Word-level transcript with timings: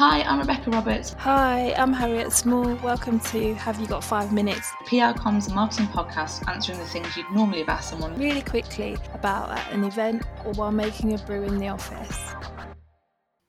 Hi, 0.00 0.22
I'm 0.22 0.38
Rebecca 0.38 0.70
Roberts, 0.70 1.14
Hi, 1.18 1.74
I'm 1.76 1.92
Harriet 1.92 2.32
Small. 2.32 2.76
Welcome 2.76 3.18
to 3.18 3.54
Have 3.54 3.80
You 3.80 3.88
Got 3.88 4.04
Five 4.04 4.32
Minutes? 4.32 4.70
PR 4.86 5.12
comms 5.18 5.46
and 5.46 5.56
marketing 5.56 5.86
podcast, 5.86 6.48
answering 6.48 6.78
the 6.78 6.84
things 6.84 7.16
you'd 7.16 7.28
normally 7.32 7.58
have 7.60 7.68
asked 7.68 7.90
someone. 7.90 8.16
Really 8.16 8.42
quickly 8.42 8.96
about 9.12 9.50
at 9.50 9.72
an 9.72 9.82
event 9.82 10.22
or 10.44 10.52
while 10.52 10.70
making 10.70 11.14
a 11.14 11.18
brew 11.18 11.42
in 11.42 11.58
the 11.58 11.66
office. 11.66 12.32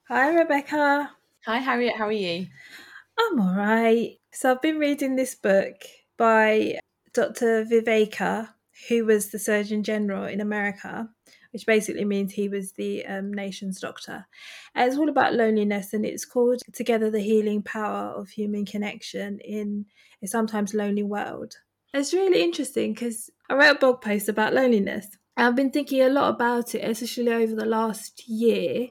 Hi, 0.07 0.33
Rebecca. 0.33 1.11
Hi, 1.45 1.57
Harriet, 1.59 1.95
how 1.95 2.05
are 2.05 2.11
you? 2.11 2.47
I'm 3.19 3.39
all 3.39 3.55
right. 3.55 4.17
So 4.33 4.49
I've 4.51 4.61
been 4.61 4.79
reading 4.79 5.15
this 5.15 5.35
book 5.35 5.75
by 6.17 6.79
Dr. 7.19 7.65
Viveka, 7.65 8.47
who 8.87 9.03
was 9.03 9.29
the 9.29 9.39
Surgeon 9.39 9.83
General 9.83 10.23
in 10.23 10.39
America, 10.39 11.09
which 11.51 11.65
basically 11.65 12.05
means 12.05 12.31
he 12.31 12.47
was 12.47 12.71
the 12.71 13.05
um, 13.05 13.33
nation's 13.33 13.81
doctor. 13.81 14.25
And 14.73 14.87
it's 14.87 14.97
all 14.97 15.09
about 15.09 15.33
loneliness, 15.33 15.93
and 15.93 16.05
it's 16.05 16.23
called 16.23 16.61
Together 16.71 17.11
the 17.11 17.19
Healing 17.19 17.61
Power 17.61 18.13
of 18.13 18.29
Human 18.29 18.65
Connection 18.65 19.39
in 19.39 19.85
a 20.23 20.27
Sometimes 20.27 20.73
Lonely 20.73 21.03
World. 21.03 21.55
It's 21.93 22.13
really 22.13 22.41
interesting 22.41 22.93
because 22.93 23.29
I 23.49 23.55
wrote 23.55 23.75
a 23.75 23.79
blog 23.79 23.99
post 23.99 24.29
about 24.29 24.53
loneliness. 24.53 25.05
I've 25.35 25.57
been 25.57 25.71
thinking 25.71 26.01
a 26.01 26.07
lot 26.07 26.33
about 26.33 26.73
it, 26.73 26.89
especially 26.89 27.33
over 27.33 27.53
the 27.53 27.65
last 27.65 28.29
year, 28.29 28.87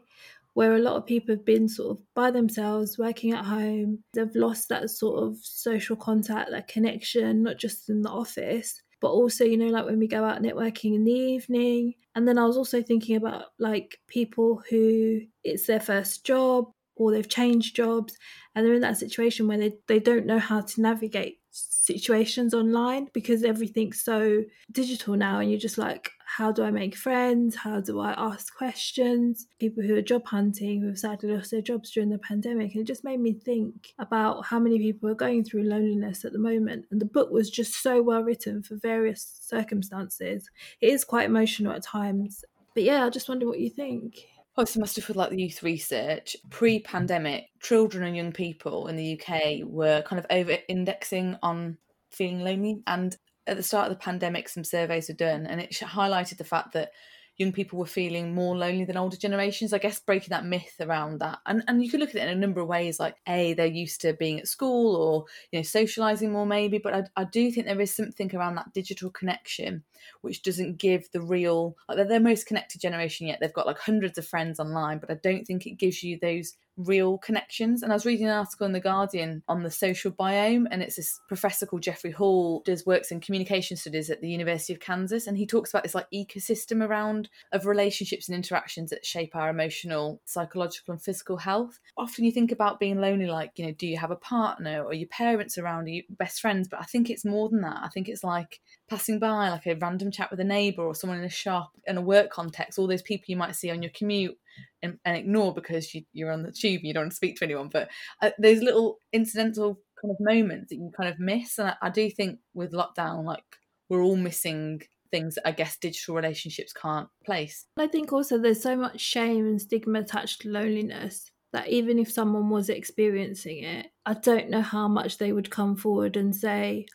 where 0.59 0.75
a 0.75 0.80
lot 0.80 0.97
of 0.97 1.07
people 1.07 1.33
have 1.33 1.45
been 1.45 1.69
sort 1.69 1.97
of 1.97 2.05
by 2.17 2.33
themselves, 2.33 2.98
working 2.98 3.33
at 3.33 3.45
home. 3.45 4.03
They've 4.12 4.35
lost 4.35 4.69
that 4.71 4.91
sort 4.91 5.23
of 5.23 5.37
social 5.41 5.95
contact, 5.95 6.51
that 6.51 6.67
connection, 6.67 7.45
not 7.45 7.59
just 7.59 7.89
in 7.89 8.03
the 8.03 8.09
office, 8.09 8.83
but 9.01 9.11
also, 9.11 9.45
you 9.45 9.57
know, 9.57 9.69
like 9.69 9.84
when 9.84 10.01
we 10.01 10.09
go 10.09 10.25
out 10.25 10.43
networking 10.43 10.97
in 10.97 11.05
the 11.05 11.12
evening. 11.12 11.95
And 12.17 12.27
then 12.27 12.39
I 12.39 12.45
was 12.45 12.56
also 12.56 12.83
thinking 12.83 13.14
about 13.14 13.45
like 13.61 14.01
people 14.09 14.61
who 14.69 15.20
it's 15.45 15.69
their 15.69 15.79
first 15.79 16.27
job 16.27 16.64
or 16.97 17.12
they've 17.12 17.29
changed 17.29 17.77
jobs 17.77 18.17
and 18.56 18.67
they're 18.67 18.75
in 18.75 18.81
that 18.81 18.98
situation 18.98 19.47
where 19.47 19.59
they, 19.59 19.75
they 19.86 20.01
don't 20.01 20.27
know 20.27 20.41
how 20.41 20.62
to 20.62 20.81
navigate 20.81 21.39
situations 21.53 22.53
online 22.53 23.06
because 23.14 23.45
everything's 23.45 24.03
so 24.03 24.42
digital 24.73 25.14
now 25.14 25.39
and 25.39 25.53
you're 25.53 25.61
just 25.61 25.79
like 25.79 26.11
how 26.39 26.53
do 26.53 26.62
i 26.62 26.70
make 26.70 26.94
friends? 26.94 27.56
How 27.56 27.81
do 27.81 27.98
i 27.98 28.12
ask 28.12 28.56
questions? 28.56 29.48
People 29.58 29.83
who 29.83 29.97
are 29.97 30.03
job 30.03 30.25
hunting 30.25 30.80
who 30.80 30.86
have 30.86 30.98
sadly 30.98 31.33
lost 31.33 31.50
their 31.50 31.61
jobs 31.61 31.91
during 31.91 32.11
the 32.11 32.19
pandemic 32.19 32.75
and 32.75 32.83
it 32.83 32.86
just 32.86 33.03
made 33.03 33.19
me 33.19 33.33
think 33.33 33.92
about 33.98 34.47
how 34.47 34.61
many 34.61 34.78
people 34.78 35.08
are 35.08 35.17
going 35.17 35.42
through 35.42 35.64
loneliness 35.64 36.25
at 36.25 36.33
the 36.33 36.39
moment. 36.39 36.86
And 36.92 37.00
the 37.00 37.06
book 37.06 37.33
was 37.33 37.50
just 37.50 37.83
so 37.83 38.00
well 38.03 38.22
written 38.22 38.62
for 38.62 38.77
various 38.77 39.41
circumstances. 39.41 40.48
It 40.80 40.91
is 40.91 41.03
quite 41.05 41.27
emotional 41.27 41.72
at 41.72 41.83
times. 41.83 42.45
But 42.73 42.84
yeah 42.84 43.05
i 43.05 43.11
just 43.11 43.28
wonder 43.28 43.48
what 43.48 43.58
you 43.58 43.70
think. 43.70 44.14
Obviously, 44.56 44.80
must 44.80 44.95
have 44.95 45.06
felt 45.06 45.17
like 45.17 45.30
the 45.30 45.42
youth 45.42 45.64
research. 45.64 46.36
Pre 46.50 46.78
pandemic, 46.78 47.47
children 47.61 48.05
and 48.05 48.17
young 48.17 48.33
people 48.33 48.86
in 48.86 48.95
the 48.95 49.20
UK 49.20 49.64
were 49.64 50.02
kind 50.02 50.20
of 50.20 50.27
over 50.30 50.56
indexing 50.69 51.36
on 51.42 51.78
feeling 52.11 52.45
lonely. 52.45 52.80
And 52.86 53.17
at 53.49 53.57
the 53.57 53.63
start 53.63 53.91
of 53.91 53.97
the 53.97 54.03
pandemic, 54.03 54.49
some 54.49 54.65
surveys 54.65 55.09
were 55.09 55.15
done, 55.15 55.47
and 55.47 55.61
it 55.61 55.71
highlighted 55.71 56.37
the 56.37 56.45
fact 56.45 56.73
that 56.73 56.93
young 57.39 57.53
people 57.53 57.79
were 57.79 57.87
feeling 57.87 58.35
more 58.35 58.57
lonely 58.57 58.85
than 58.85 58.97
older 58.97 59.17
generations. 59.17 59.73
I 59.73 59.79
guess 59.79 60.01
breaking 60.01 60.31
that 60.31 60.45
myth 60.45 60.75
around 60.81 61.21
that, 61.21 61.39
and 61.47 61.63
and 61.67 61.83
you 61.83 61.91
could 61.91 62.01
look 62.01 62.11
at 62.11 62.17
it 62.17 62.23
in 62.23 62.29
a 62.29 62.35
number 62.35 62.61
of 62.61 62.69
ways. 62.69 63.01
Like 63.01 63.17
a, 63.27 63.55
they're 63.55 63.67
used 63.67 64.01
to 64.03 64.13
being 64.13 64.39
at 64.41 64.49
school 64.49 64.97
or 64.97 65.25
you 65.51 65.59
know 65.59 65.63
socializing 65.63 66.33
more 66.33 66.47
maybe, 66.47 66.79
but 66.79 66.95
I, 66.95 67.05
I 67.17 67.25
do 67.25 67.51
think 67.51 67.67
there 67.67 67.81
is 67.81 67.95
something 67.95 68.35
around 68.35 68.57
that 68.57 68.73
digital 68.75 69.11
connection 69.11 69.85
which 70.21 70.43
doesn't 70.43 70.79
give 70.79 71.11
the 71.13 71.21
real 71.21 71.77
like 71.89 71.97
they're 71.97 72.07
the 72.07 72.21
most 72.21 72.47
connected 72.47 72.81
generation 72.81 73.27
yet. 73.27 73.39
They've 73.41 73.53
got 73.53 73.67
like 73.67 73.79
hundreds 73.79 74.19
of 74.19 74.27
friends 74.27 74.61
online, 74.61 74.99
but 74.99 75.11
I 75.11 75.15
don't 75.23 75.45
think 75.45 75.67
it 75.67 75.79
gives 75.79 76.03
you 76.03 76.19
those 76.20 76.55
real 76.78 77.18
connections. 77.18 77.83
And 77.83 77.92
I 77.92 77.96
was 77.96 78.06
reading 78.06 78.27
an 78.27 78.33
article 78.33 78.66
in 78.66 78.72
The 78.72 78.80
Guardian 78.80 79.42
on 79.48 79.62
the 79.62 79.70
social 79.70 80.11
biome, 80.11 80.66
and 80.70 80.83
it's 80.83 80.96
this 80.96 81.20
professor 81.28 81.66
called 81.66 81.83
Jeffrey 81.83 82.12
Hall, 82.12 82.62
does 82.64 82.86
works 82.86 83.11
in 83.11 83.20
communication 83.20 83.77
studies 83.77 84.08
at 84.11 84.20
the 84.20 84.30
University 84.30 84.72
of 84.72 84.80
Kansas, 84.80 85.27
and 85.27 85.36
he 85.36 85.46
talks 85.46 85.70
about 85.70 85.83
this 85.83 85.94
like 85.94 86.06
ecosystem 86.14 86.86
around 86.86 87.28
of 87.52 87.66
relationships 87.66 88.28
and 88.28 88.36
interactions 88.36 88.90
that 88.90 89.05
shape 89.05 89.34
our 89.34 89.50
emotional, 89.50 90.20
psychological, 90.24 90.92
and 90.92 91.02
physical 91.02 91.36
health. 91.36 91.80
Often 91.96 92.24
you 92.24 92.33
think 92.33 92.52
about 92.52 92.80
being 92.80 93.00
lonely, 93.00 93.27
like, 93.27 93.52
you 93.56 93.66
know, 93.66 93.72
do 93.72 93.86
you 93.86 93.98
have 93.98 94.10
a 94.10 94.16
partner 94.16 94.83
or 94.83 94.95
your 94.95 95.08
parents 95.08 95.58
around, 95.58 95.86
or 95.86 95.90
your 95.90 96.05
best 96.10 96.40
friends? 96.40 96.68
But 96.68 96.80
I 96.80 96.84
think 96.84 97.10
it's 97.10 97.24
more 97.24 97.48
than 97.48 97.62
that. 97.62 97.80
I 97.83 97.89
think 97.89 98.08
it's 98.08 98.24
like 98.24 98.60
passing 98.89 99.18
by, 99.18 99.50
like 99.50 99.66
a 99.66 99.74
random 99.74 100.10
chat 100.10 100.30
with 100.30 100.40
a 100.40 100.45
neighbour 100.45 100.83
or 100.83 100.95
someone 100.95 101.18
in 101.18 101.24
a 101.24 101.30
shop, 101.30 101.72
in 101.86 101.96
a 101.96 102.00
work 102.00 102.30
context, 102.30 102.78
all 102.78 102.86
those 102.86 103.02
people 103.02 103.24
you 103.27 103.36
might 103.36 103.56
see 103.56 103.70
on 103.70 103.83
your 103.83 103.92
commute 103.92 104.39
and, 104.83 104.98
and 105.05 105.17
ignore 105.17 105.55
because 105.55 105.92
you, 105.95 106.02
you're 106.13 106.33
on 106.33 106.42
the 106.42 106.52
tube 106.52 106.79
and 106.79 106.86
you 106.86 106.95
don't 106.95 107.05
want 107.05 107.13
to 107.13 107.17
speak 107.17 107.36
to 107.36 107.45
anyone. 107.45 107.69
But 107.73 107.89
uh, 108.23 108.30
those 108.39 108.61
little 108.61 108.98
incidental 109.13 109.80
kind 110.01 110.13
of 110.13 110.17
moments 110.20 110.70
that 110.70 110.77
you 110.77 110.91
kind 110.96 111.11
of 111.13 111.19
miss. 111.19 111.58
And 111.58 111.69
I, 111.69 111.74
I 111.83 111.91
do 111.91 112.11
think 112.11 112.39
with 112.55 112.73
lockdown, 112.73 113.24
like 113.24 113.45
we're 113.89 114.02
all 114.02 114.17
missing 114.17 114.83
things 115.11 115.36
that 115.36 115.48
I 115.48 115.52
guess 115.52 115.79
digital 115.79 116.14
relationships 116.14 116.73
can't 116.73 117.08
place. 117.24 117.67
I 117.79 117.86
think 117.86 118.13
also 118.13 118.39
there's 118.39 118.63
so 118.63 118.77
much 118.77 119.01
shame 119.01 119.46
and 119.46 119.61
stigma 119.61 120.01
attached 120.01 120.42
to 120.42 120.51
loneliness 120.51 121.30
that 121.52 121.69
even 121.69 121.98
if 121.98 122.11
someone 122.13 122.51
was 122.51 122.69
experiencing 122.69 123.64
it, 123.64 123.86
I 124.05 124.14
don't 124.14 124.51
know 124.51 124.61
how 124.61 124.86
much 124.86 125.19
they 125.19 125.33
would 125.33 125.51
come 125.51 125.77
forward 125.77 126.17
and 126.17 126.36
say, 126.36 126.86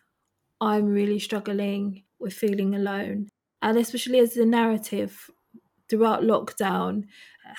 I'm 0.61 0.85
really 0.85 1.19
struggling 1.19 2.03
with 2.19 2.33
feeling 2.33 2.75
alone. 2.75 3.29
And 3.61 3.77
especially 3.77 4.19
as 4.19 4.33
the 4.33 4.45
narrative 4.45 5.29
throughout 5.89 6.21
lockdown 6.21 7.05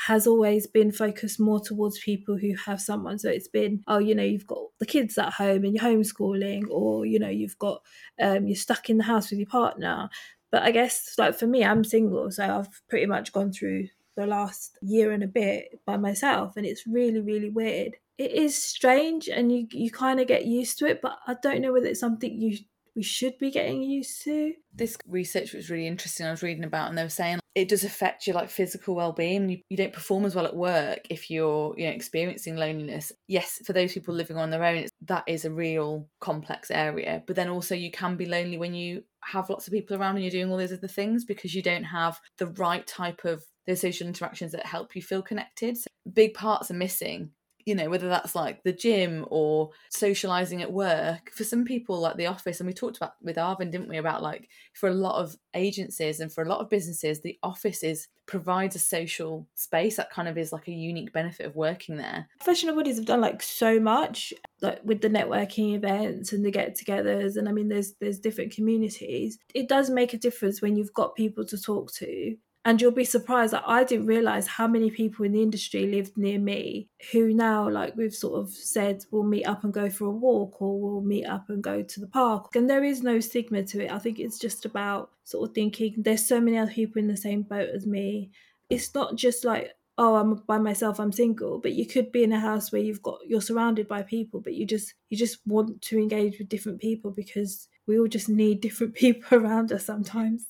has 0.07 0.27
always 0.27 0.67
been 0.67 0.91
focused 0.91 1.39
more 1.39 1.61
towards 1.61 1.99
people 1.99 2.37
who 2.37 2.55
have 2.67 2.81
someone. 2.81 3.19
So 3.19 3.29
it's 3.29 3.49
been, 3.49 3.83
oh, 3.87 3.99
you 3.99 4.15
know, 4.15 4.23
you've 4.23 4.47
got 4.47 4.63
the 4.81 4.87
kids 4.87 5.19
at 5.19 5.35
home 5.35 5.65
and 5.65 5.75
you're 5.75 5.85
homeschooling, 5.85 6.65
or, 6.71 7.07
you 7.07 7.19
know, 7.19 7.29
you've 7.29 7.59
got, 7.59 7.83
um, 8.21 8.47
you're 8.47 8.57
stuck 8.57 8.91
in 8.91 8.99
the 8.99 9.05
house 9.05 9.31
with 9.31 9.39
your 9.39 9.49
partner. 9.49 10.09
But 10.51 10.63
I 10.63 10.71
guess, 10.71 11.15
like 11.19 11.39
for 11.39 11.47
me, 11.47 11.65
I'm 11.65 11.85
single. 11.85 12.31
So 12.31 12.45
I've 12.45 12.83
pretty 12.89 13.07
much 13.07 13.33
gone 13.33 13.53
through 13.53 13.89
the 14.17 14.27
last 14.27 14.79
year 14.83 15.13
and 15.13 15.23
a 15.23 15.29
bit 15.29 15.81
by 15.85 15.97
myself. 15.97 16.57
And 16.57 16.65
it's 16.65 16.87
really, 16.87 17.21
really 17.21 17.51
weird. 17.51 17.97
It 18.17 18.31
is 18.31 18.61
strange 18.63 19.29
and 19.29 19.51
you, 19.51 19.67
you 19.73 19.91
kind 19.91 20.21
of 20.21 20.29
get 20.29 20.47
used 20.47 20.79
to 20.79 20.87
it, 20.87 21.01
but 21.03 21.19
I 21.27 21.35
don't 21.43 21.61
know 21.61 21.73
whether 21.73 21.87
it's 21.87 22.01
something 22.01 22.41
you 22.41 22.59
we 22.97 23.03
should 23.03 23.37
be 23.39 23.51
getting 23.51 23.83
used 23.83 24.23
to. 24.23 24.53
This 24.73 24.97
research 25.09 25.53
was 25.53 25.69
really 25.69 25.89
interesting. 25.89 26.27
I 26.27 26.31
was 26.31 26.45
reading 26.45 26.63
about, 26.63 26.91
and 26.91 26.97
they 26.97 27.03
were 27.03 27.09
saying 27.09 27.41
it 27.55 27.69
does 27.69 27.85
affect 27.85 28.27
your 28.27 28.35
like 28.35 28.51
physical 28.51 28.95
well-being. 28.95 29.49
You, 29.49 29.59
you 29.69 29.77
don't 29.77 29.93
perform 29.93 30.25
as 30.25 30.35
well 30.35 30.47
at 30.47 30.57
work 30.57 31.07
if 31.09 31.31
you're 31.31 31.75
you 31.77 31.87
know 31.87 31.93
experiencing 31.93 32.57
loneliness. 32.57 33.13
Yes, 33.29 33.61
for 33.65 33.73
those 33.73 33.93
people 33.93 34.15
living 34.15 34.37
on 34.37 34.51
their 34.51 34.65
own, 34.65 34.87
that 35.03 35.25
is 35.27 35.45
a 35.45 35.51
real 35.51 36.09
complex 36.21 36.71
area. 36.71 37.23
But 37.27 37.37
then 37.37 37.49
also 37.49 37.75
you 37.75 37.91
can 37.91 38.17
be 38.17 38.27
lonely 38.27 38.59
when 38.59 38.75
you 38.75 39.05
have 39.23 39.51
lots 39.51 39.67
of 39.67 39.73
people 39.73 39.97
around 39.97 40.17
and 40.17 40.25
you're 40.25 40.31
doing 40.31 40.51
all 40.51 40.59
those 40.59 40.73
other 40.73 40.89
things 40.89 41.25
because 41.25 41.55
you 41.55 41.63
don't 41.63 41.85
have 41.85 42.21
the 42.39 42.47
right 42.47 42.87
type 42.87 43.25
of 43.25 43.45
those 43.67 43.81
social 43.81 44.07
interactions 44.07 44.53
that 44.53 44.67
help 44.67 44.95
you 44.95 45.03
feel 45.03 45.23
connected. 45.23 45.79
So 45.79 45.87
big 46.13 46.35
parts 46.35 46.71
are 46.71 46.75
missing 46.75 47.31
you 47.67 47.75
know 47.75 47.89
whether 47.89 48.09
that's 48.09 48.35
like 48.35 48.63
the 48.63 48.73
gym 48.73 49.25
or 49.31 49.71
socializing 49.91 50.63
at 50.63 50.73
work 50.73 51.31
for 51.33 51.45
some 51.45 51.65
people 51.65 51.99
like 51.99 52.17
the 52.17 52.27
office 52.27 52.61
and 52.61 52.67
we 52.67 52.73
talked 52.73 52.97
about 52.97 53.15
with 53.23 53.37
arvin 53.37 53.71
didn't 53.71 53.89
we 53.89 53.97
about 53.97 54.23
like 54.23 54.49
for 54.75 54.89
a 54.89 54.95
lot 54.95 55.21
of 55.21 55.37
agencies 55.55 56.21
and 56.21 56.33
for 56.33 56.43
a 56.43 56.49
lot 56.49 56.61
of 56.61 56.69
businesses 56.69 57.21
the 57.21 57.39
office 57.43 57.83
is 57.83 58.09
provides 58.27 58.75
a 58.75 58.79
social 58.79 59.47
space 59.55 59.97
that 59.97 60.11
kind 60.11 60.29
of 60.29 60.39
is 60.39 60.53
like 60.53 60.69
a 60.69 60.73
unique 60.73 61.13
benefit 61.13 61.45
of 61.45 61.57
working 61.57 61.97
there. 61.97 62.27
Professional 62.39 62.75
bodies 62.75 62.97
have 62.97 63.05
done 63.05 63.21
like 63.21 63.43
so 63.43 63.79
much 63.79 64.33
like 64.63 64.81
with 64.83 65.03
the 65.03 65.11
networking 65.11 65.75
events 65.75 66.33
and 66.33 66.45
the 66.45 66.51
get-togethers 66.51 67.37
and 67.37 67.49
i 67.49 67.53
mean 67.53 67.69
there's 67.69 67.95
there's 68.01 68.19
different 68.19 68.53
communities. 68.53 69.39
It 69.55 69.69
does 69.69 69.91
make 69.91 70.15
a 70.15 70.19
difference 70.19 70.63
when 70.63 70.77
you've 70.77 70.95
got 70.95 71.15
people 71.15 71.45
to 71.47 71.61
talk 71.61 71.93
to 71.95 72.37
and 72.65 72.81
you'll 72.81 72.93
be 72.93 73.05
surprised 73.05 73.53
that 73.53 73.65
I 73.67 73.85
didn't 73.85 74.07
realize 74.07 74.47
how 74.47 74.67
many 74.67 74.91
people 74.91 75.25
in 75.27 75.33
the 75.33 75.43
industry 75.43 75.87
lived 75.87 76.17
near 76.17 76.39
me 76.39 76.89
who 77.13 77.35
now, 77.35 77.69
like 77.69 77.95
we've 77.95 78.15
sort 78.15 78.41
of 78.41 78.51
said, 78.51 79.05
we'll 79.11 79.23
meet 79.23 79.45
up 79.45 79.65
and 79.65 79.73
go 79.73 79.91
for 79.91 80.07
a 80.07 80.11
walk 80.11 80.63
or 80.63 80.81
we'll 80.81 81.03
meet 81.03 81.27
up 81.27 81.51
and 81.51 81.63
go 81.63 81.83
to 81.83 82.01
the 82.01 82.07
park. 82.07 82.57
And 82.57 82.69
there 82.69 82.83
is 82.83 83.03
no 83.03 83.21
stigma 83.21 83.65
to 83.65 83.85
it. 83.85 83.93
I 83.93 83.99
think 83.99 84.19
it's 84.19 84.39
just 84.39 84.65
about 84.65 85.11
sort 85.25 85.51
of 85.51 85.55
thinking 85.55 85.95
there's 85.99 86.27
so 86.27 86.41
many 86.41 86.57
other 86.57 86.73
people 86.73 87.01
in 87.01 87.09
the 87.09 87.19
same 87.19 87.43
boat 87.43 87.69
as 87.69 87.87
me. 87.87 88.31
It's 88.71 88.95
not 88.95 89.17
just 89.17 89.45
like, 89.45 89.73
oh 89.97 90.17
i'm 90.17 90.35
by 90.49 90.59
myself 90.59 90.99
i'm 90.99 91.13
single 91.13 91.61
but 91.61 91.73
you 91.73 91.87
could 91.87 92.11
be 92.11 92.25
in 92.25 92.33
a 92.33 92.41
house 92.41 92.73
where 92.73 92.83
you've 92.83 93.03
got 93.03 93.19
you're 93.27 93.41
surrounded 93.41 93.87
by 93.87 94.03
people 94.03 94.41
but 94.41 94.55
you 94.55 94.67
just 94.67 94.95
you 95.09 95.17
just 95.17 95.39
want 95.47 95.81
to 95.81 95.99
engage 95.99 96.37
with 96.37 96.49
different 96.49 96.81
people 96.81 97.13
because 97.13 97.69
we 97.87 97.97
all 97.97 98.09
just 98.09 98.29
need 98.29 98.61
different 98.61 98.93
people 98.97 99.39
around 99.39 99.71
us 99.71 99.87
sometimes 99.87 100.47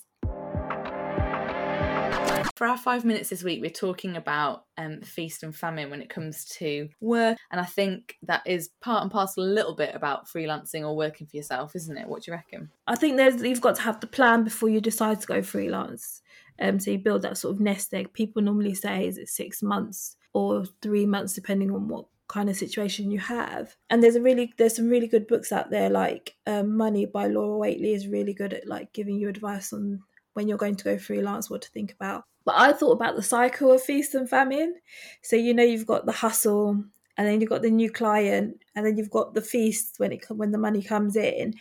For 2.55 2.69
our 2.69 2.77
five 2.77 3.05
minutes 3.05 3.31
this 3.31 3.43
week, 3.43 3.61
we're 3.61 3.71
talking 3.71 4.17
about 4.17 4.65
um, 4.79 5.01
feast 5.01 5.43
and 5.43 5.55
famine 5.55 5.91
when 5.91 6.01
it 6.01 6.09
comes 6.09 6.45
to 6.57 6.89
work. 7.01 7.37
And 7.51 7.61
I 7.61 7.65
think 7.65 8.17
that 8.23 8.43
is 8.47 8.71
part 8.81 9.03
and 9.03 9.11
parcel 9.11 9.43
a 9.43 9.47
little 9.47 9.75
bit 9.75 9.95
about 9.95 10.29
freelancing 10.29 10.83
or 10.83 10.97
working 10.97 11.27
for 11.27 11.37
yourself, 11.37 11.75
isn't 11.75 11.99
it? 11.99 12.07
What 12.07 12.23
do 12.23 12.31
you 12.31 12.37
reckon? 12.37 12.71
I 12.87 12.95
think 12.95 13.17
there's 13.17 13.43
you've 13.43 13.61
got 13.61 13.75
to 13.77 13.83
have 13.83 14.01
the 14.01 14.07
plan 14.07 14.45
before 14.45 14.69
you 14.69 14.81
decide 14.81 15.21
to 15.21 15.27
go 15.27 15.43
freelance. 15.43 16.23
Um, 16.61 16.79
so 16.79 16.93
you 16.93 16.99
build 16.99 17.23
that 17.23 17.39
sort 17.39 17.57
of 17.57 17.61
nest 17.61 17.93
egg. 17.93 18.13
People 18.13 18.41
normally 18.41 18.75
say 18.75 19.09
is 19.09 19.19
it 19.19 19.29
six 19.29 19.61
months 19.61 20.17
or 20.33 20.65
three 20.81 21.07
months, 21.07 21.35
depending 21.35 21.73
on 21.73 21.89
what 21.89 22.07
kind 22.29 22.49
of 22.49 22.57
situation 22.57 23.11
you 23.11 23.19
have. 23.19 23.77
And 23.91 24.03
there's 24.03 24.17
a 24.17 24.23
really 24.23 24.53
there's 24.57 24.77
some 24.77 24.89
really 24.89 25.09
good 25.09 25.27
books 25.27 25.53
out 25.53 25.71
there, 25.71 25.91
like 25.91 26.35
um, 26.47 26.77
Money 26.77 27.07
by 27.07 27.27
Laura 27.27 27.59
Whateley 27.59 27.95
is 27.95 28.09
really 28.09 28.33
good 28.33 28.53
at 28.53 28.69
like 28.69 28.93
giving 28.93 29.17
you 29.17 29.29
advice 29.29 29.73
on 29.73 30.03
when 30.35 30.47
you're 30.47 30.59
going 30.59 30.77
to 30.77 30.85
go 30.85 30.99
freelance, 30.99 31.49
what 31.49 31.63
to 31.63 31.71
think 31.71 31.93
about. 31.93 32.25
But 32.45 32.57
I 32.59 32.73
thought 32.73 32.93
about 32.93 33.17
the 33.17 33.23
cycle 33.23 33.73
of 33.73 33.83
feast 33.83 34.15
and 34.15 34.29
famine. 34.29 34.75
So 35.23 35.37
you 35.37 35.55
know 35.55 35.63
you've 35.63 35.87
got 35.87 36.07
the 36.07 36.13
hustle, 36.13 36.85
and 37.17 37.27
then 37.27 37.41
you've 37.41 37.51
got 37.51 37.63
the 37.63 37.71
new 37.71 37.91
client, 37.91 38.59
and 38.75 38.85
then 38.85 38.99
you've 38.99 39.11
got 39.11 39.35
the 39.35 39.43
feast 39.43 39.95
when 39.99 40.13
it 40.13 40.25
when 40.29 40.53
the 40.53 40.59
money 40.59 40.83
comes 40.83 41.17
in, 41.17 41.55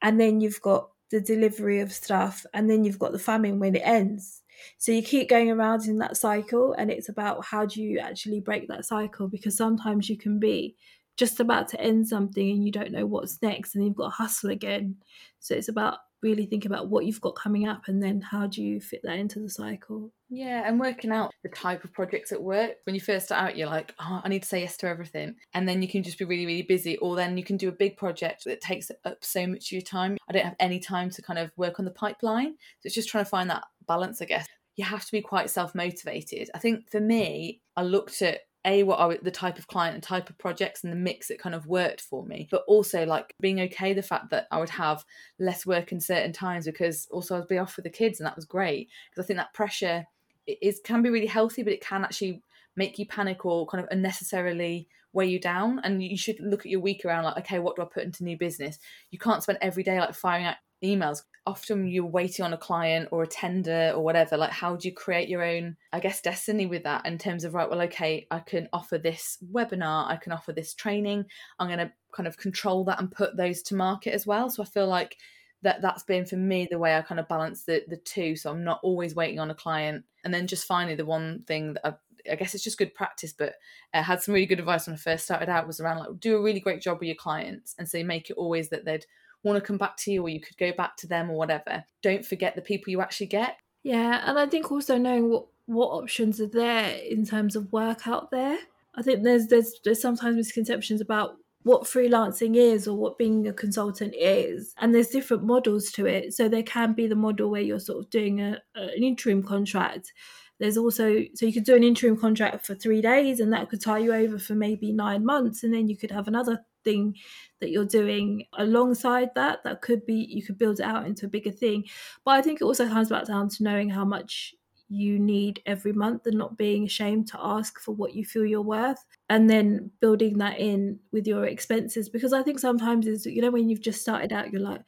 and 0.00 0.20
then 0.20 0.40
you've 0.40 0.60
got 0.62 0.88
the 1.10 1.20
delivery 1.20 1.80
of 1.80 1.92
stuff, 1.92 2.46
and 2.54 2.70
then 2.70 2.84
you've 2.84 2.98
got 2.98 3.12
the 3.12 3.18
famine 3.18 3.58
when 3.58 3.76
it 3.76 3.82
ends. 3.84 4.42
So 4.78 4.92
you 4.92 5.02
keep 5.02 5.28
going 5.28 5.50
around 5.50 5.86
in 5.86 5.98
that 5.98 6.16
cycle, 6.16 6.72
and 6.74 6.90
it's 6.90 7.08
about 7.08 7.44
how 7.44 7.66
do 7.66 7.82
you 7.82 7.98
actually 7.98 8.40
break 8.40 8.68
that 8.68 8.86
cycle 8.86 9.28
because 9.28 9.56
sometimes 9.56 10.08
you 10.08 10.16
can 10.16 10.38
be 10.38 10.76
just 11.16 11.40
about 11.40 11.68
to 11.68 11.80
end 11.80 12.08
something 12.08 12.50
and 12.50 12.64
you 12.64 12.72
don't 12.72 12.92
know 12.92 13.04
what's 13.06 13.42
next, 13.42 13.74
and 13.74 13.84
you've 13.84 13.96
got 13.96 14.10
to 14.10 14.16
hustle 14.16 14.50
again. 14.50 14.96
So 15.40 15.54
it's 15.54 15.68
about 15.68 15.98
really 16.22 16.46
think 16.46 16.64
about 16.64 16.88
what 16.88 17.04
you've 17.04 17.20
got 17.20 17.34
coming 17.34 17.66
up 17.66 17.88
and 17.88 18.02
then 18.02 18.20
how 18.20 18.46
do 18.46 18.62
you 18.62 18.80
fit 18.80 19.00
that 19.04 19.18
into 19.18 19.40
the 19.40 19.50
cycle? 19.50 20.12
Yeah 20.28 20.62
and 20.66 20.80
working 20.80 21.10
out 21.10 21.32
the 21.42 21.48
type 21.50 21.84
of 21.84 21.92
projects 21.92 22.32
at 22.32 22.42
work. 22.42 22.72
When 22.84 22.94
you 22.94 23.00
first 23.00 23.26
start 23.26 23.42
out 23.42 23.56
you're 23.56 23.68
like 23.68 23.94
oh 24.00 24.20
i 24.24 24.28
need 24.28 24.42
to 24.42 24.48
say 24.48 24.60
yes 24.60 24.76
to 24.78 24.88
everything. 24.88 25.36
And 25.54 25.68
then 25.68 25.82
you 25.82 25.88
can 25.88 26.02
just 26.02 26.18
be 26.18 26.24
really 26.24 26.46
really 26.46 26.62
busy 26.62 26.96
or 26.98 27.16
then 27.16 27.36
you 27.36 27.44
can 27.44 27.56
do 27.56 27.68
a 27.68 27.72
big 27.72 27.96
project 27.96 28.44
that 28.44 28.60
takes 28.60 28.90
up 29.04 29.18
so 29.20 29.46
much 29.46 29.68
of 29.68 29.72
your 29.72 29.82
time. 29.82 30.16
I 30.28 30.32
don't 30.32 30.44
have 30.44 30.56
any 30.60 30.80
time 30.80 31.10
to 31.10 31.22
kind 31.22 31.38
of 31.38 31.50
work 31.56 31.78
on 31.78 31.84
the 31.84 31.90
pipeline. 31.90 32.52
So 32.52 32.86
it's 32.86 32.94
just 32.94 33.08
trying 33.08 33.24
to 33.24 33.30
find 33.30 33.50
that 33.50 33.64
balance 33.86 34.22
i 34.22 34.24
guess. 34.24 34.46
You 34.76 34.84
have 34.84 35.04
to 35.04 35.12
be 35.12 35.20
quite 35.20 35.50
self-motivated. 35.50 36.48
I 36.54 36.58
think 36.58 36.90
for 36.90 37.00
me 37.00 37.60
i 37.76 37.82
looked 37.82 38.22
at 38.22 38.40
a 38.64 38.82
what 38.84 38.98
are 38.98 39.16
the 39.22 39.30
type 39.30 39.58
of 39.58 39.66
client 39.66 39.94
and 39.94 40.02
type 40.02 40.30
of 40.30 40.38
projects 40.38 40.84
and 40.84 40.92
the 40.92 40.96
mix 40.96 41.28
that 41.28 41.38
kind 41.38 41.54
of 41.54 41.66
worked 41.66 42.00
for 42.00 42.24
me 42.24 42.46
but 42.50 42.62
also 42.68 43.04
like 43.04 43.34
being 43.40 43.60
okay 43.60 43.92
the 43.92 44.02
fact 44.02 44.30
that 44.30 44.46
i 44.50 44.58
would 44.58 44.70
have 44.70 45.04
less 45.38 45.66
work 45.66 45.90
in 45.92 46.00
certain 46.00 46.32
times 46.32 46.66
because 46.66 47.08
also 47.10 47.36
i'd 47.36 47.48
be 47.48 47.58
off 47.58 47.76
with 47.76 47.84
the 47.84 47.90
kids 47.90 48.20
and 48.20 48.26
that 48.26 48.36
was 48.36 48.44
great 48.44 48.88
because 49.10 49.24
i 49.24 49.26
think 49.26 49.36
that 49.36 49.52
pressure 49.54 50.04
is 50.46 50.80
can 50.84 51.02
be 51.02 51.10
really 51.10 51.26
healthy 51.26 51.62
but 51.62 51.72
it 51.72 51.80
can 51.80 52.04
actually 52.04 52.42
make 52.76 52.98
you 52.98 53.06
panic 53.06 53.44
or 53.44 53.66
kind 53.66 53.82
of 53.82 53.90
unnecessarily 53.90 54.88
weigh 55.12 55.26
you 55.26 55.38
down 55.38 55.80
and 55.84 56.02
you 56.02 56.16
should 56.16 56.40
look 56.40 56.60
at 56.60 56.70
your 56.70 56.80
week 56.80 57.04
around 57.04 57.24
like 57.24 57.36
okay 57.36 57.58
what 57.58 57.76
do 57.76 57.82
i 57.82 57.84
put 57.84 58.04
into 58.04 58.24
new 58.24 58.36
business? 58.36 58.78
You 59.10 59.18
can't 59.18 59.42
spend 59.42 59.58
every 59.60 59.82
day 59.82 59.98
like 59.98 60.14
firing 60.14 60.46
out 60.46 60.56
emails 60.82 61.22
often 61.44 61.88
you're 61.88 62.06
waiting 62.06 62.44
on 62.44 62.52
a 62.52 62.58
client 62.58 63.08
or 63.10 63.24
a 63.24 63.26
tender 63.26 63.92
or 63.96 64.04
whatever 64.04 64.36
like 64.36 64.52
how 64.52 64.76
do 64.76 64.86
you 64.86 64.94
create 64.94 65.28
your 65.28 65.42
own 65.42 65.76
i 65.92 65.98
guess 65.98 66.20
destiny 66.20 66.66
with 66.66 66.84
that 66.84 67.04
in 67.04 67.18
terms 67.18 67.42
of 67.42 67.52
right 67.52 67.68
well 67.68 67.82
okay 67.82 68.28
i 68.30 68.38
can 68.38 68.68
offer 68.72 68.96
this 68.96 69.38
webinar 69.52 70.06
i 70.08 70.14
can 70.14 70.30
offer 70.30 70.52
this 70.52 70.72
training 70.72 71.24
i'm 71.58 71.66
going 71.66 71.80
to 71.80 71.90
kind 72.12 72.26
of 72.26 72.36
control 72.36 72.84
that 72.84 73.00
and 73.00 73.10
put 73.10 73.36
those 73.36 73.62
to 73.62 73.74
market 73.74 74.14
as 74.14 74.26
well. 74.26 74.48
So 74.50 74.62
i 74.62 74.66
feel 74.66 74.86
like 74.86 75.16
that 75.62 75.80
that's 75.80 76.02
been 76.02 76.26
for 76.26 76.36
me 76.36 76.68
the 76.70 76.78
way 76.78 76.96
i 76.96 77.02
kind 77.02 77.18
of 77.18 77.28
balance 77.28 77.64
the 77.64 77.82
the 77.88 77.96
two. 77.96 78.36
So 78.36 78.50
i'm 78.50 78.64
not 78.64 78.80
always 78.82 79.14
waiting 79.14 79.40
on 79.40 79.50
a 79.50 79.54
client. 79.54 80.04
And 80.24 80.32
then 80.32 80.46
just 80.46 80.66
finally 80.66 80.94
the 80.94 81.06
one 81.06 81.42
thing 81.46 81.74
that 81.74 81.86
i 81.86 81.94
I 82.30 82.36
guess 82.36 82.54
it's 82.54 82.62
just 82.62 82.78
good 82.78 82.94
practice, 82.94 83.32
but 83.32 83.54
I 83.92 84.00
had 84.00 84.22
some 84.22 84.32
really 84.32 84.46
good 84.46 84.60
advice 84.60 84.86
when 84.86 84.94
I 84.94 84.96
first 84.96 85.24
started 85.24 85.48
out 85.48 85.66
was 85.66 85.80
around 85.80 85.98
like 85.98 86.20
do 86.20 86.36
a 86.36 86.40
really 86.40 86.60
great 86.60 86.80
job 86.80 87.00
with 87.00 87.08
your 87.08 87.16
clients. 87.16 87.74
And 87.80 87.88
so 87.88 88.04
make 88.04 88.30
it 88.30 88.36
always 88.36 88.68
that 88.68 88.84
they'd 88.84 89.04
want 89.42 89.56
to 89.56 89.66
come 89.66 89.78
back 89.78 89.96
to 89.98 90.12
you 90.12 90.22
or 90.22 90.28
you 90.28 90.40
could 90.40 90.56
go 90.56 90.72
back 90.72 90.96
to 90.98 91.06
them 91.06 91.30
or 91.30 91.36
whatever. 91.36 91.84
Don't 92.02 92.24
forget 92.24 92.54
the 92.54 92.62
people 92.62 92.90
you 92.90 93.00
actually 93.00 93.26
get. 93.26 93.56
Yeah, 93.82 94.22
and 94.26 94.38
I 94.38 94.46
think 94.46 94.70
also 94.70 94.98
knowing 94.98 95.30
what 95.30 95.46
what 95.66 95.88
options 95.88 96.40
are 96.40 96.48
there 96.48 96.96
in 96.96 97.24
terms 97.24 97.56
of 97.56 97.72
work 97.72 98.06
out 98.06 98.30
there. 98.30 98.58
I 98.94 99.02
think 99.02 99.22
there's 99.22 99.48
there's 99.48 99.74
there's 99.84 100.00
sometimes 100.00 100.36
misconceptions 100.36 101.00
about 101.00 101.36
what 101.64 101.84
freelancing 101.84 102.56
is 102.56 102.88
or 102.88 102.96
what 102.96 103.18
being 103.18 103.46
a 103.46 103.52
consultant 103.52 104.14
is 104.18 104.74
and 104.80 104.94
there's 104.94 105.08
different 105.08 105.44
models 105.44 105.92
to 105.92 106.06
it 106.06 106.34
so 106.34 106.48
there 106.48 106.62
can 106.62 106.92
be 106.92 107.06
the 107.06 107.14
model 107.14 107.50
where 107.50 107.60
you're 107.60 107.78
sort 107.78 108.04
of 108.04 108.10
doing 108.10 108.40
a, 108.40 108.60
an 108.74 109.02
interim 109.02 109.42
contract 109.44 110.12
there's 110.58 110.76
also 110.76 111.22
so 111.34 111.46
you 111.46 111.52
could 111.52 111.64
do 111.64 111.76
an 111.76 111.84
interim 111.84 112.16
contract 112.16 112.66
for 112.66 112.74
three 112.74 113.00
days 113.00 113.40
and 113.40 113.52
that 113.52 113.68
could 113.68 113.80
tie 113.80 113.98
you 113.98 114.12
over 114.12 114.38
for 114.38 114.54
maybe 114.54 114.92
nine 114.92 115.24
months 115.24 115.62
and 115.62 115.72
then 115.72 115.88
you 115.88 115.96
could 115.96 116.10
have 116.10 116.26
another 116.26 116.64
thing 116.84 117.16
that 117.60 117.70
you're 117.70 117.84
doing 117.84 118.44
alongside 118.58 119.30
that 119.34 119.62
that 119.64 119.82
could 119.82 120.04
be 120.06 120.14
you 120.14 120.42
could 120.42 120.58
build 120.58 120.80
it 120.80 120.84
out 120.84 121.06
into 121.06 121.26
a 121.26 121.28
bigger 121.28 121.50
thing 121.50 121.84
but 122.24 122.32
i 122.32 122.42
think 122.42 122.60
it 122.60 122.64
also 122.64 122.88
comes 122.88 123.08
back 123.08 123.26
down 123.26 123.48
to 123.48 123.62
knowing 123.62 123.88
how 123.90 124.04
much 124.04 124.54
you 124.88 125.18
need 125.18 125.62
every 125.64 125.92
month 125.92 126.26
and 126.26 126.36
not 126.36 126.58
being 126.58 126.84
ashamed 126.84 127.26
to 127.26 127.38
ask 127.40 127.80
for 127.80 127.94
what 127.94 128.14
you 128.14 128.24
feel 128.26 128.44
you're 128.44 128.60
worth 128.60 129.06
and 129.30 129.48
then 129.48 129.90
building 130.00 130.36
that 130.36 130.58
in 130.58 130.98
with 131.12 131.26
your 131.26 131.46
expenses 131.46 132.08
because 132.08 132.32
i 132.32 132.42
think 132.42 132.58
sometimes 132.58 133.06
is 133.06 133.24
you 133.24 133.40
know 133.40 133.50
when 133.50 133.68
you've 133.68 133.80
just 133.80 134.02
started 134.02 134.32
out 134.32 134.52
you're 134.52 134.60
like 134.60 134.82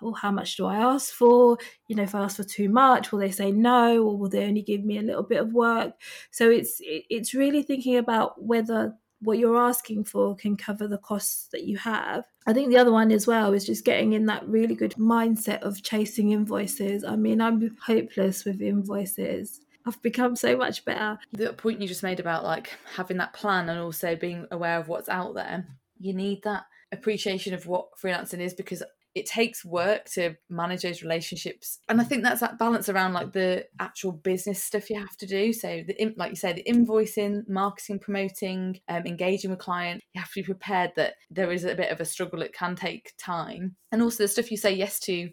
well, 0.00 0.14
how 0.14 0.30
much 0.30 0.56
do 0.56 0.66
I 0.66 0.76
ask 0.76 1.12
for? 1.12 1.58
You 1.88 1.96
know, 1.96 2.02
if 2.02 2.14
I 2.14 2.20
ask 2.20 2.36
for 2.36 2.44
too 2.44 2.68
much, 2.68 3.12
will 3.12 3.18
they 3.18 3.30
say 3.30 3.50
no, 3.50 4.02
or 4.04 4.16
will 4.16 4.28
they 4.28 4.44
only 4.44 4.62
give 4.62 4.84
me 4.84 4.98
a 4.98 5.02
little 5.02 5.22
bit 5.22 5.40
of 5.40 5.52
work? 5.52 5.94
So 6.30 6.50
it's 6.50 6.76
it's 6.80 7.34
really 7.34 7.62
thinking 7.62 7.96
about 7.96 8.42
whether 8.42 8.94
what 9.20 9.38
you're 9.38 9.56
asking 9.56 10.04
for 10.04 10.36
can 10.36 10.56
cover 10.56 10.86
the 10.86 10.98
costs 10.98 11.48
that 11.52 11.64
you 11.64 11.78
have. 11.78 12.24
I 12.46 12.52
think 12.52 12.68
the 12.68 12.78
other 12.78 12.92
one 12.92 13.10
as 13.10 13.26
well 13.26 13.52
is 13.54 13.64
just 13.64 13.84
getting 13.84 14.12
in 14.12 14.26
that 14.26 14.46
really 14.46 14.74
good 14.74 14.94
mindset 14.94 15.60
of 15.60 15.82
chasing 15.82 16.32
invoices. 16.32 17.04
I 17.04 17.16
mean, 17.16 17.40
I'm 17.40 17.76
hopeless 17.84 18.44
with 18.44 18.60
invoices. 18.60 19.60
I've 19.86 20.00
become 20.02 20.36
so 20.36 20.56
much 20.56 20.84
better. 20.84 21.18
The 21.32 21.52
point 21.52 21.80
you 21.80 21.88
just 21.88 22.02
made 22.02 22.20
about 22.20 22.44
like 22.44 22.72
having 22.94 23.16
that 23.18 23.32
plan 23.32 23.68
and 23.68 23.78
also 23.78 24.16
being 24.16 24.46
aware 24.50 24.78
of 24.78 24.88
what's 24.88 25.08
out 25.08 25.34
there, 25.34 25.66
you 25.98 26.12
need 26.12 26.42
that 26.42 26.64
appreciation 26.92 27.54
of 27.54 27.66
what 27.66 27.96
freelancing 28.00 28.40
is 28.40 28.54
because 28.54 28.82
it 29.16 29.24
takes 29.24 29.64
work 29.64 30.04
to 30.10 30.36
manage 30.50 30.82
those 30.82 31.02
relationships. 31.02 31.78
And 31.88 32.02
i 32.02 32.04
think 32.04 32.22
that's 32.22 32.40
that 32.40 32.58
balance 32.58 32.90
around 32.90 33.14
like 33.14 33.32
the 33.32 33.64
actual 33.80 34.12
business 34.12 34.62
stuff 34.62 34.90
you 34.90 35.00
have 35.00 35.16
to 35.16 35.26
do. 35.26 35.54
So 35.54 35.82
the 35.86 36.14
like 36.18 36.30
you 36.30 36.36
say 36.36 36.52
the 36.52 36.70
invoicing 36.70 37.48
marketing 37.48 37.98
promoting 37.98 38.78
um, 38.88 39.06
engaging 39.06 39.50
with 39.50 39.58
client 39.58 40.02
you 40.12 40.20
have 40.20 40.30
to 40.32 40.40
be 40.40 40.44
prepared 40.44 40.92
that 40.96 41.14
there 41.30 41.50
is 41.50 41.64
a 41.64 41.74
bit 41.74 41.90
of 41.90 42.00
a 42.00 42.04
struggle 42.04 42.42
it 42.42 42.52
can 42.52 42.76
take 42.76 43.14
time. 43.18 43.76
And 43.90 44.02
also 44.02 44.24
the 44.24 44.28
stuff 44.28 44.50
you 44.50 44.58
say 44.58 44.74
yes 44.74 45.00
to 45.00 45.30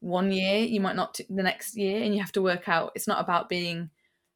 one 0.00 0.32
year 0.32 0.60
you 0.60 0.80
might 0.80 0.96
not 0.96 1.20
the 1.28 1.42
next 1.42 1.76
year 1.76 2.02
and 2.02 2.14
you 2.14 2.20
have 2.20 2.32
to 2.32 2.42
work 2.42 2.68
out 2.68 2.92
it's 2.94 3.08
not 3.08 3.20
about 3.20 3.50
being 3.50 3.90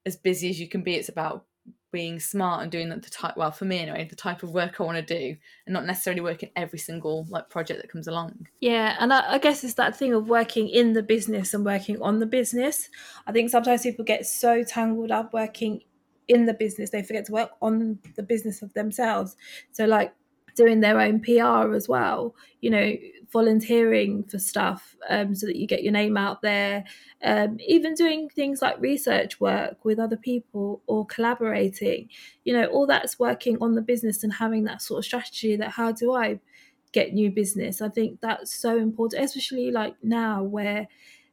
as 0.04 0.16
busy 0.16 0.50
as 0.50 0.60
you 0.60 0.68
can 0.68 0.82
be 0.82 0.94
it's 0.94 1.08
about 1.08 1.46
being 1.92 2.20
smart 2.20 2.62
and 2.62 2.70
doing 2.70 2.88
the 2.88 3.00
type 3.00 3.36
well 3.36 3.50
for 3.50 3.64
me 3.64 3.78
anyway 3.78 4.06
the 4.08 4.16
type 4.16 4.42
of 4.42 4.50
work 4.50 4.80
i 4.80 4.84
want 4.84 4.96
to 4.96 5.14
do 5.14 5.36
and 5.66 5.72
not 5.72 5.86
necessarily 5.86 6.20
working 6.20 6.50
every 6.56 6.78
single 6.78 7.26
like 7.28 7.48
project 7.48 7.80
that 7.80 7.90
comes 7.90 8.06
along. 8.06 8.46
Yeah 8.60 8.96
and 8.98 9.12
I, 9.12 9.34
I, 9.34 9.38
guess 9.38 9.64
it's 9.64 9.74
that 9.74 9.96
thing 9.96 10.12
of 10.12 10.28
working 10.28 10.68
in 10.68 10.92
the 10.92 11.02
business 11.02 11.54
and 11.54 11.64
working 11.64 12.00
on 12.02 12.18
the 12.18 12.26
business. 12.26 12.88
I 13.26 13.32
think 13.32 13.50
sometimes 13.50 13.82
people 13.82 14.04
get 14.04 14.26
so 14.26 14.62
tangled 14.62 15.10
up 15.10 15.32
working 15.32 15.82
in 16.28 16.46
the 16.46 16.54
business 16.54 16.90
they 16.90 17.02
forget 17.02 17.24
to 17.26 17.32
work 17.32 17.50
on 17.60 17.98
the 18.16 18.22
business 18.22 18.62
of 18.62 18.72
themselves. 18.74 19.36
So 19.72 19.84
like 19.84 20.14
doing 20.54 20.80
their 20.80 21.00
own 21.00 21.20
PR 21.20 21.74
as 21.74 21.88
well, 21.88 22.34
you 22.60 22.70
know, 22.70 22.92
volunteering 23.32 24.24
for 24.24 24.38
stuff 24.38 24.96
um, 25.08 25.34
so 25.34 25.46
that 25.46 25.56
you 25.56 25.66
get 25.66 25.82
your 25.82 25.92
name 25.92 26.16
out 26.16 26.42
there, 26.42 26.84
um, 27.22 27.58
even 27.66 27.94
doing 27.94 28.28
things 28.28 28.60
like 28.60 28.80
research 28.80 29.40
work 29.40 29.84
with 29.84 29.98
other 29.98 30.16
people 30.16 30.82
or 30.86 31.06
collaborating, 31.06 32.08
you 32.44 32.52
know, 32.52 32.66
all 32.66 32.86
that's 32.86 33.18
working 33.18 33.56
on 33.60 33.74
the 33.74 33.82
business 33.82 34.24
and 34.24 34.32
having 34.32 34.64
that 34.64 34.82
sort 34.82 34.98
of 34.98 35.04
strategy 35.04 35.56
that 35.56 35.70
how 35.70 35.92
do 35.92 36.14
I 36.14 36.40
get 36.92 37.14
new 37.14 37.30
business? 37.30 37.80
I 37.80 37.88
think 37.88 38.20
that's 38.20 38.54
so 38.54 38.76
important, 38.76 39.24
especially 39.24 39.70
like 39.70 39.94
now 40.02 40.42
where 40.42 40.88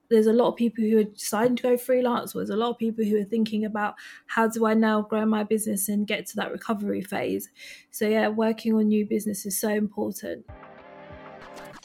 there's 0.10 0.28
a 0.28 0.34
lot 0.34 0.50
of 0.50 0.56
people 0.56 0.84
who 0.84 0.98
are 0.98 1.04
deciding 1.04 1.56
to 1.58 1.64
go 1.64 1.78
freelance 1.78 2.36
or 2.36 2.40
there's 2.40 2.50
a 2.50 2.56
lot 2.56 2.70
of 2.70 2.78
people 2.78 3.04
who 3.04 3.20
are 3.20 3.26
thinking 3.26 3.66
about 3.66 3.96
how 4.28 4.48
do 4.48 4.66
i 4.66 4.74
now 4.74 5.02
grow 5.02 5.26
my 5.26 5.44
business 5.44 5.90
and 5.90 6.08
get 6.08 6.26
to 6.26 6.36
that 6.36 6.52
recovery 6.52 7.02
phase? 7.02 7.50
So 7.92 8.08
yeah 8.08 8.28
working 8.28 8.74
on 8.74 8.88
new 8.88 9.06
business 9.06 9.46
is 9.46 9.60
so 9.60 9.70
important 9.70 10.46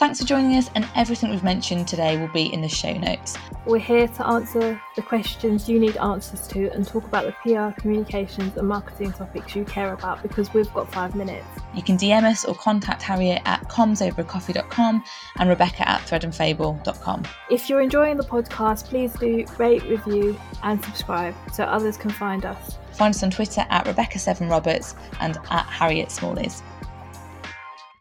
Thanks 0.02 0.18
for 0.18 0.26
joining 0.26 0.56
us, 0.56 0.68
and 0.74 0.84
everything 0.96 1.30
we've 1.30 1.44
mentioned 1.44 1.86
today 1.86 2.16
will 2.16 2.32
be 2.32 2.52
in 2.52 2.60
the 2.60 2.68
show 2.68 2.92
notes. 2.92 3.38
We're 3.66 3.78
here 3.78 4.08
to 4.08 4.26
answer 4.26 4.82
the 4.96 5.02
questions 5.02 5.68
you 5.68 5.78
need 5.78 5.96
answers 5.98 6.48
to 6.48 6.72
and 6.72 6.84
talk 6.84 7.04
about 7.04 7.24
the 7.24 7.32
PR, 7.44 7.80
communications, 7.80 8.56
and 8.56 8.66
marketing 8.66 9.12
topics 9.12 9.54
you 9.54 9.64
care 9.64 9.92
about 9.92 10.20
because 10.20 10.52
we've 10.52 10.74
got 10.74 10.90
five 10.90 11.14
minutes. 11.14 11.46
You 11.72 11.84
can 11.84 11.96
DM 11.96 12.24
us 12.24 12.44
or 12.44 12.56
contact 12.56 13.00
Harriet 13.00 13.42
at 13.44 13.62
comsovercoffee.com 13.68 15.04
and 15.38 15.48
Rebecca 15.48 15.88
at 15.88 16.00
threadandfable.com. 16.00 17.22
If 17.48 17.68
you're 17.68 17.80
enjoying 17.80 18.16
the 18.16 18.24
podcast, 18.24 18.86
please 18.86 19.12
do 19.12 19.46
rate, 19.56 19.84
review, 19.84 20.36
and 20.64 20.84
subscribe 20.84 21.36
so 21.52 21.62
others 21.62 21.96
can 21.96 22.10
find 22.10 22.44
us. 22.44 22.76
Find 22.94 23.14
us 23.14 23.22
on 23.22 23.30
Twitter 23.30 23.64
at 23.70 23.84
Rebecca7Roberts 23.84 24.96
and 25.20 25.38
at 25.52 25.64
Harriet 25.66 26.08
Smallies. 26.08 26.60